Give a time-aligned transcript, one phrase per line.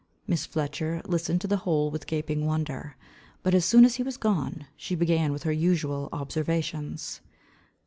[0.25, 2.95] Miss Fletcher listened to the whole with gaping wonder.
[3.43, 7.21] But as soon as he was gone, she began with her usual observations.